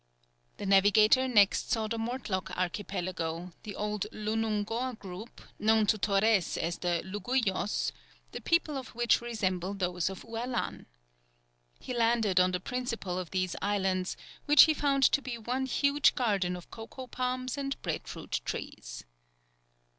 The 0.57 0.65
navigator 0.65 1.27
next 1.27 1.69
saw 1.69 1.85
the 1.87 1.99
Mortlock 1.99 2.49
Archipelago, 2.57 3.53
the 3.61 3.75
old 3.75 4.07
Lugunor 4.11 4.97
group, 4.97 5.41
known 5.59 5.85
to 5.85 5.97
Torrés 5.99 6.57
as 6.57 6.79
the 6.79 7.03
Lugullos, 7.05 7.91
the 8.31 8.41
people 8.41 8.79
of 8.79 8.87
which 8.95 9.21
resemble 9.21 9.75
those 9.75 10.09
of 10.09 10.23
Ualan. 10.23 10.87
He 11.79 11.93
landed 11.93 12.39
on 12.39 12.49
the 12.51 12.59
principal 12.59 13.19
of 13.19 13.29
these 13.29 13.55
islands, 13.61 14.17
which 14.47 14.63
he 14.63 14.73
found 14.73 15.03
to 15.03 15.21
be 15.21 15.37
one 15.37 15.67
huge 15.67 16.15
garden 16.15 16.55
of 16.55 16.71
cocoa 16.71 17.05
palms 17.05 17.55
and 17.55 17.79
breadfruit 17.83 18.41
trees. 18.43 19.03